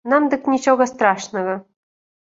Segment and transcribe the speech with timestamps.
[0.11, 1.53] Нам дык нічога страшнага.